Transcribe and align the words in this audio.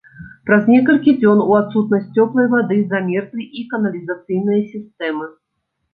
Праз 0.49 0.63
некалькі 0.75 1.13
дзён 1.19 1.43
у 1.49 1.57
адсутнасць 1.59 2.09
цёплай 2.23 2.49
вады 2.55 2.79
замерзлі 2.95 3.45
і 3.61 3.67
каналізацыйныя 3.75 4.59
сістэмы. 4.75 5.29